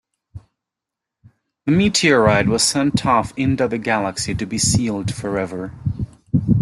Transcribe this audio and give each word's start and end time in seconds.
The 1.67 1.71
meteorite 1.71 2.47
was 2.47 2.63
sent 2.63 3.05
off 3.05 3.37
into 3.37 3.67
the 3.67 3.77
galaxy 3.77 4.33
to 4.33 4.47
be 4.47 4.57
sealed 4.57 5.13
forever. 5.13 5.73